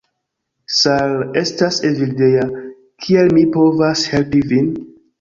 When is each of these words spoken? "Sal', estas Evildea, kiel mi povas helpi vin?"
"Sal', 0.77 1.13
estas 1.41 1.77
Evildea, 1.91 2.49
kiel 3.07 3.33
mi 3.39 3.47
povas 3.59 4.11
helpi 4.17 4.47
vin?" 4.53 4.77